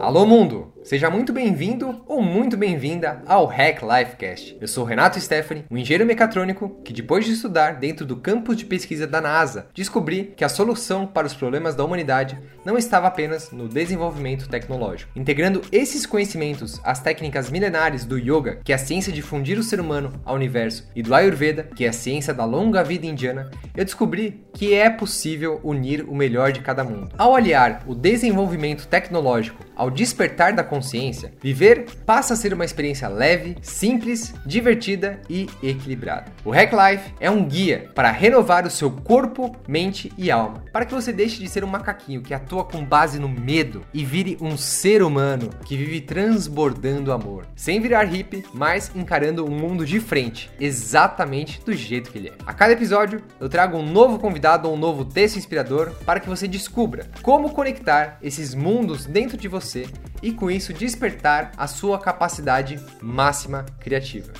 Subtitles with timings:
[0.00, 0.71] Alô mundo!
[0.84, 4.58] Seja muito bem-vindo ou muito bem-vinda ao Hack Lifecast.
[4.60, 8.64] Eu sou Renato Stephanie, um engenheiro mecatrônico que depois de estudar dentro do campus de
[8.64, 13.52] pesquisa da NASA, descobri que a solução para os problemas da humanidade não estava apenas
[13.52, 15.12] no desenvolvimento tecnológico.
[15.14, 19.62] Integrando esses conhecimentos às técnicas milenares do yoga, que é a ciência de fundir o
[19.62, 23.48] ser humano ao universo, e do Ayurveda, que é a ciência da longa vida indiana,
[23.76, 27.14] eu descobri que é possível unir o melhor de cada mundo.
[27.16, 33.06] Ao aliar o desenvolvimento tecnológico ao despertar da consciência, viver passa a ser uma experiência
[33.06, 36.32] leve, simples, divertida e equilibrada.
[36.46, 40.86] O Hack Life é um guia para renovar o seu corpo, mente e alma, para
[40.86, 44.38] que você deixe de ser um macaquinho que atua com base no medo e vire
[44.40, 50.00] um ser humano que vive transbordando amor, sem virar hippie, mas encarando o mundo de
[50.00, 52.32] frente, exatamente do jeito que ele é.
[52.46, 56.30] A cada episódio eu trago um novo convidado ou um novo texto inspirador para que
[56.30, 59.86] você descubra como conectar esses mundos dentro de você
[60.22, 64.30] e com isso despertar a sua capacidade máxima criativa.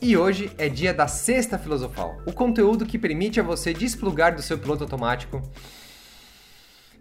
[0.00, 4.40] E hoje é dia da Sexta Filosofal, o conteúdo que permite a você desplugar do
[4.40, 5.42] seu piloto automático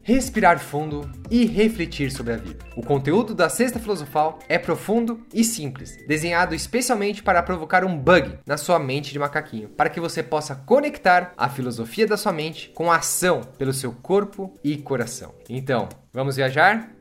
[0.05, 2.63] respirar fundo e refletir sobre a vida.
[2.75, 8.37] O conteúdo da Sexta Filosofal é profundo e simples, desenhado especialmente para provocar um bug
[8.45, 12.69] na sua mente de macaquinho, para que você possa conectar a filosofia da sua mente
[12.75, 15.33] com a ação pelo seu corpo e coração.
[15.49, 16.91] Então, vamos viajar?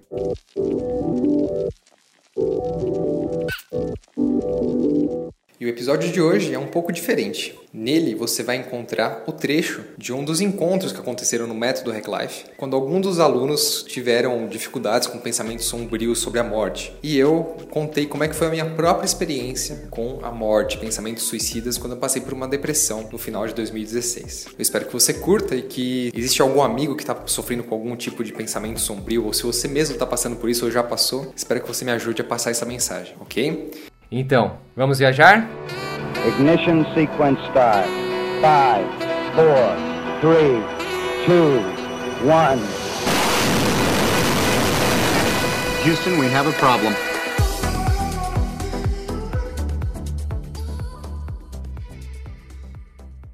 [5.61, 7.57] E o episódio de hoje é um pouco diferente.
[7.73, 12.09] Nele você vai encontrar o trecho de um dos encontros que aconteceram no método Hack
[12.09, 16.93] Life, quando alguns dos alunos tiveram dificuldades com pensamentos sombrios sobre a morte.
[17.05, 21.23] E eu contei como é que foi a minha própria experiência com a morte, pensamentos
[21.23, 24.47] suicidas, quando eu passei por uma depressão no final de 2016.
[24.47, 27.95] Eu espero que você curta e que existe algum amigo que está sofrendo com algum
[27.95, 31.33] tipo de pensamento sombrio, ou se você mesmo está passando por isso ou já passou,
[31.37, 33.71] espero que você me ajude a passar essa mensagem, ok?
[34.11, 35.49] Então, vamos viajar?
[36.27, 37.87] Ignition sequence start.
[38.41, 38.45] 5,
[39.35, 40.63] 4, 3,
[41.27, 41.63] 2,
[42.23, 42.85] 1.
[45.85, 46.93] Houston, we have a problem.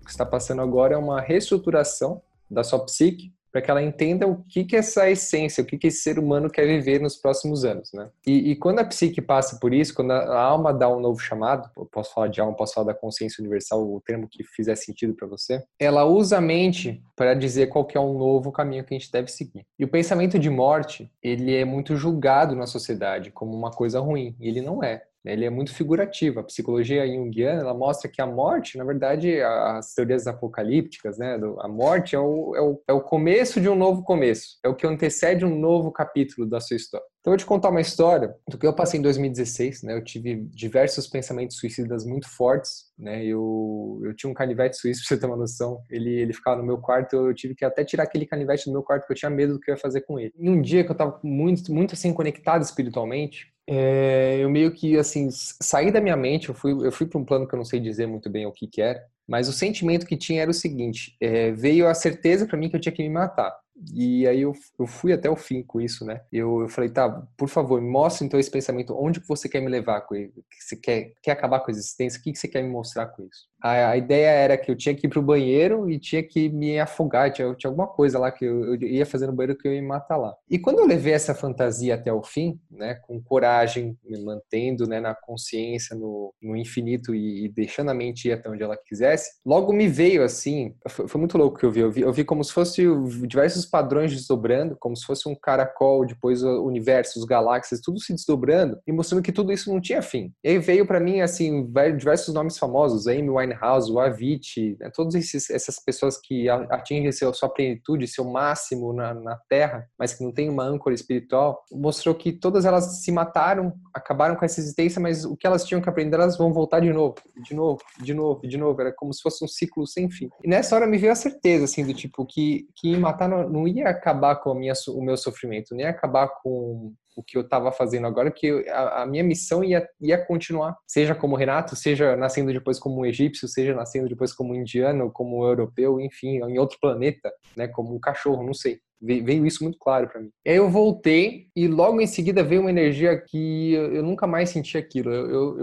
[0.00, 4.26] O que está passando agora é uma reestruturação da sua psique para que ela entenda
[4.26, 7.16] o que, que é essa essência, o que, que esse ser humano quer viver nos
[7.16, 8.08] próximos anos, né?
[8.26, 11.68] E, e quando a psique passa por isso, quando a, alma dá um novo chamado,
[11.90, 15.26] posso falar de alma, posso falar da consciência universal, o termo que fizer sentido para
[15.26, 18.98] você, ela usa a mente para dizer qual que é um novo caminho que a
[18.98, 19.66] gente deve seguir.
[19.78, 24.34] E o pensamento de morte, ele é muito julgado na sociedade como uma coisa ruim,
[24.40, 25.02] e ele não é.
[25.24, 26.40] Né, ele é muito figurativo.
[26.40, 31.68] A psicologia junguiana ela mostra que a morte, na verdade, as teorias apocalípticas, né, a
[31.68, 34.86] morte é o, é, o, é o começo de um novo começo, é o que
[34.86, 37.06] antecede um novo capítulo da sua história.
[37.20, 39.82] Então, eu vou te contar uma história do que eu passei em 2016.
[39.82, 39.94] Né?
[39.94, 42.86] Eu tive diversos pensamentos suicidas muito fortes.
[42.98, 43.24] Né?
[43.24, 45.82] Eu, eu tinha um canivete suíço, pra você ter uma noção.
[45.90, 47.16] Ele, ele ficava no meu quarto.
[47.16, 49.60] Eu tive que até tirar aquele canivete do meu quarto, porque eu tinha medo do
[49.60, 50.32] que eu ia fazer com ele.
[50.38, 54.96] E um dia que eu estava muito, muito assim, conectado espiritualmente, é, eu meio que,
[54.96, 56.48] assim, saí da minha mente.
[56.48, 58.52] Eu fui, eu fui para um plano que eu não sei dizer muito bem o
[58.52, 59.00] que, que era.
[59.28, 62.76] Mas o sentimento que tinha era o seguinte: é, veio a certeza para mim que
[62.76, 63.54] eu tinha que me matar.
[63.94, 66.22] E aí eu, eu fui até o fim com isso, né?
[66.32, 69.68] Eu, eu falei, tá, por favor, mostre então esse pensamento, onde que você quer me
[69.68, 70.32] levar com ele?
[70.58, 72.20] Você quer, quer acabar com a existência?
[72.20, 73.49] O que, que você quer me mostrar com isso?
[73.62, 76.78] A, a ideia era que eu tinha que ir pro banheiro e tinha que me
[76.78, 79.72] afogar, tinha, tinha alguma coisa lá que eu, eu, ia fazer no banheiro que eu
[79.72, 80.34] ia me matar lá.
[80.48, 85.00] E quando eu levei essa fantasia até o fim, né, com coragem, me mantendo né,
[85.00, 89.30] na consciência, no, no infinito e, e deixando a mente ir até onde ela quisesse,
[89.44, 92.24] logo me veio assim, foi, foi muito louco que eu vi, eu vi, eu vi
[92.24, 92.82] como se fosse
[93.26, 98.14] diversos padrões desdobrando, como se fosse um caracol, depois o universo, os galáxias, tudo se
[98.14, 100.32] desdobrando e mostrando que tudo isso não tinha fim.
[100.42, 103.49] E aí veio para mim, assim, diversos nomes famosos, Amy Winehouse,
[103.90, 109.36] o Avicii, né, todas essas pessoas que atingem seu, sua plenitude, seu máximo na, na
[109.48, 114.36] Terra, mas que não tem uma âncora espiritual, mostrou que todas elas se mataram, acabaram
[114.36, 117.14] com essa existência, mas o que elas tinham que aprender, elas vão voltar de novo,
[117.42, 118.80] de novo, de novo, de novo.
[118.80, 120.28] Era como se fosse um ciclo sem fim.
[120.42, 123.68] E nessa hora me veio a certeza, assim, do tipo, que, que matar não, não
[123.68, 128.06] ia acabar com minha, o meu sofrimento, nem acabar com o que eu estava fazendo
[128.06, 132.78] agora, que a, a, minha missão ia, ia continuar, seja como Renato, seja nascendo depois
[132.78, 136.78] como um egípcio, seja nascendo depois como um indiano, como um europeu, enfim, em outro
[136.80, 138.80] planeta, né, como um cachorro, não sei.
[139.00, 140.30] Veio isso muito claro para mim.
[140.46, 144.76] Aí eu voltei e logo em seguida veio uma energia que eu nunca mais senti
[144.76, 145.10] aquilo.
[145.10, 145.60] Eu, eu,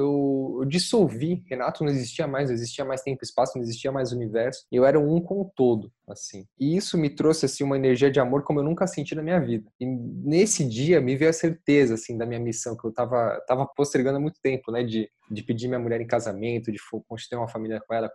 [0.61, 1.43] eu, dissolvi.
[1.47, 4.65] Renato não existia mais, não existia mais tempo e espaço, não existia mais universo.
[4.71, 6.45] Eu era um com o todo, assim.
[6.59, 9.39] E isso me trouxe assim uma energia de amor como eu nunca senti na minha
[9.39, 9.69] vida.
[9.79, 13.65] E nesse dia me veio a certeza assim da minha missão que eu tava tava
[13.65, 17.47] postergando há muito tempo, né, de de pedir minha mulher em casamento, de constituir uma
[17.47, 18.11] família com ela,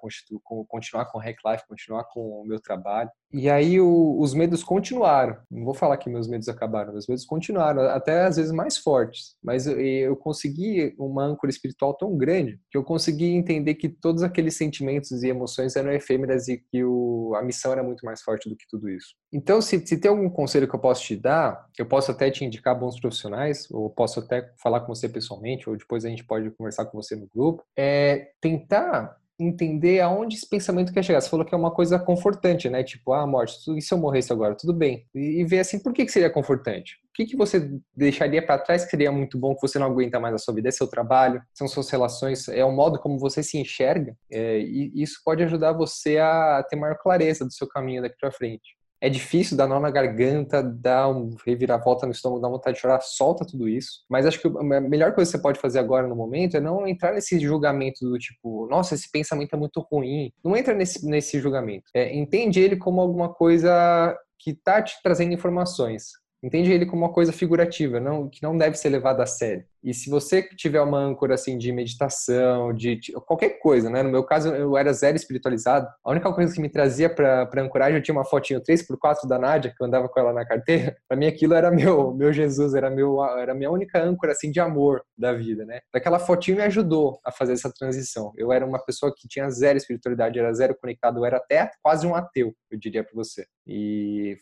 [0.69, 3.11] continuar com o Hack Life, continuar com o meu trabalho.
[3.33, 5.37] E aí o, os medos continuaram.
[5.51, 9.37] Não vou falar que meus medos acabaram, meus medos continuaram, até às vezes mais fortes.
[9.43, 14.23] Mas eu, eu consegui uma âncora espiritual tão grande que eu consegui entender que todos
[14.23, 18.49] aqueles sentimentos e emoções eram efêmeras e que o, a missão era muito mais forte
[18.49, 19.15] do que tudo isso.
[19.33, 22.45] Então, se, se tem algum conselho que eu posso te dar, eu posso até te
[22.45, 26.51] indicar bons profissionais, ou posso até falar com você pessoalmente, ou depois a gente pode
[26.51, 31.21] conversar com você no grupo, é tentar entender aonde esse pensamento quer chegar.
[31.21, 32.83] Você falou que é uma coisa confortante, né?
[32.83, 34.55] Tipo, ah, morte, e se eu morresse agora?
[34.55, 35.07] Tudo bem.
[35.15, 36.97] E, ver assim, por que, que seria confortante?
[37.11, 40.21] O que, que você deixaria para trás que seria muito bom, que você não aguenta
[40.21, 40.69] mais a sua vida?
[40.69, 44.17] É seu trabalho, são suas relações, é o modo como você se enxerga.
[44.31, 48.31] É, e isso pode ajudar você a ter maior clareza do seu caminho daqui para
[48.31, 52.81] frente é difícil, dá nó na garganta, dá um reviravolta no estômago, dá vontade de
[52.81, 54.05] chorar, solta tudo isso.
[54.09, 56.87] Mas acho que a melhor coisa que você pode fazer agora no momento é não
[56.87, 60.33] entrar nesse julgamento do tipo, nossa, esse pensamento é muito ruim.
[60.45, 61.91] Não entra nesse, nesse julgamento.
[61.93, 66.13] É, entende ele como alguma coisa que tá te trazendo informações.
[66.41, 69.65] Entende ele como uma coisa figurativa, não, que não deve ser levada a sério.
[69.83, 74.03] E se você tiver uma âncora assim de meditação, de, de, qualquer coisa, né?
[74.03, 75.89] No meu caso, eu era zero espiritualizado.
[76.05, 79.73] A única coisa que me trazia para ancoragem, eu tinha uma fotinho 3x4 da Nádia,
[79.77, 80.97] que eu andava com ela na carteira.
[81.09, 84.61] Para mim aquilo era meu meu Jesus, era meu era minha única âncora assim de
[84.61, 85.81] amor da vida, né?
[85.93, 88.33] Aquela fotinho me ajudou a fazer essa transição.
[88.37, 92.07] Eu era uma pessoa que tinha zero espiritualidade, era zero conectado, eu era até quase
[92.07, 93.47] um ateu, eu diria para você.
[93.67, 94.37] E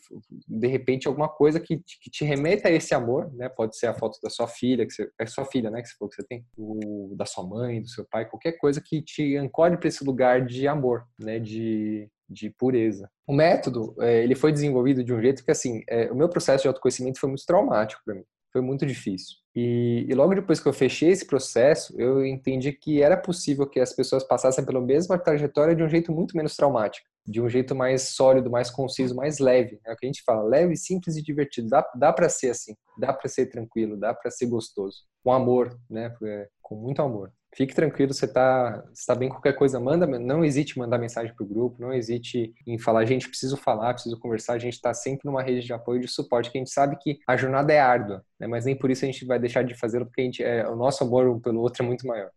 [0.47, 3.49] de repente alguma coisa que, que te remeta a esse amor, né?
[3.49, 5.81] Pode ser a foto da sua filha, que você sua filha, né?
[5.81, 8.81] Que você falou que você tem, o, da sua mãe, do seu pai, qualquer coisa
[8.83, 11.39] que te ancore para esse lugar de amor, né?
[11.39, 13.09] De, de pureza.
[13.27, 16.63] O método, é, ele foi desenvolvido de um jeito que, assim, é, o meu processo
[16.63, 18.23] de autoconhecimento foi muito traumático para mim.
[18.51, 19.37] Foi muito difícil.
[19.55, 23.79] E, e, logo depois que eu fechei esse processo, eu entendi que era possível que
[23.79, 27.75] as pessoas passassem pela mesma trajetória de um jeito muito menos traumático, de um jeito
[27.75, 29.79] mais sólido, mais conciso, mais leve.
[29.85, 31.69] É o que a gente fala, leve, simples e divertido.
[31.69, 35.77] Dá, dá para ser assim, dá para ser tranquilo, dá para ser gostoso, com amor,
[35.89, 36.13] né?
[36.23, 37.31] É, com muito amor.
[37.53, 41.43] Fique tranquilo, você está tá bem qualquer coisa, manda, não hesite em mandar mensagem para
[41.43, 45.25] o grupo, não hesite em falar, gente, preciso falar, preciso conversar, a gente está sempre
[45.25, 47.79] numa rede de apoio e de suporte, que a gente sabe que a jornada é
[47.79, 48.47] árdua, né?
[48.47, 50.77] mas nem por isso a gente vai deixar de fazê-lo, porque a gente, é, o
[50.77, 52.31] nosso amor um pelo outro é muito maior.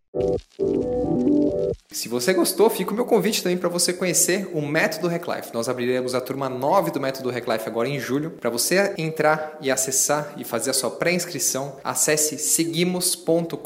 [1.90, 5.52] Se você gostou, fica o meu convite também para você conhecer o Método Life.
[5.52, 8.30] Nós abriremos a turma 9 do Método Life agora em julho.
[8.30, 13.56] Para você entrar e acessar e fazer a sua pré-inscrição, acesse seguimos.com.br.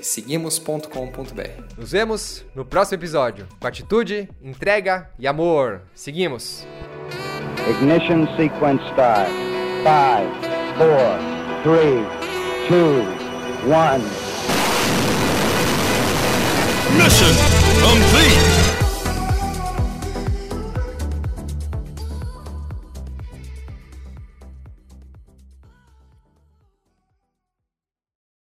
[0.00, 1.76] Seguimos.com.br.
[1.76, 5.82] Nos vemos no próximo episódio com atitude, entrega e amor.
[5.96, 6.64] Seguimos.
[7.68, 9.28] Ignition sequence start.
[9.82, 9.88] 5,
[10.78, 11.18] 4,
[11.64, 12.06] 3,
[12.70, 13.06] 2,
[13.66, 14.28] 1.
[16.96, 17.34] Mission
[17.82, 18.87] complete!